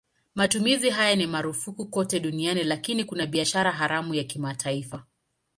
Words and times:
Matumizi 0.35 0.89
haya 0.89 1.15
ni 1.15 1.27
marufuku 1.27 1.85
kote 1.85 2.19
duniani 2.19 2.63
lakini 2.63 3.03
kuna 3.03 3.25
biashara 3.25 3.71
haramu 3.71 4.13
ya 4.15 4.23
kimataifa. 4.23 5.03